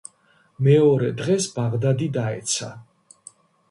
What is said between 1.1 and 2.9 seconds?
დღეს ბაღდადი დაეცა.